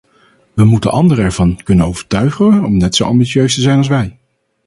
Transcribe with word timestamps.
We 0.53 0.63
moeten 0.63 0.91
anderen 0.91 1.23
ervan 1.25 1.63
kunnen 1.63 1.85
overtuigen 1.85 2.63
om 2.65 2.77
net 2.77 2.95
zo 2.95 3.03
ambitieus 3.05 3.53
te 3.55 3.61
zijn 3.61 3.77
als 3.77 3.87
wij. 3.87 4.17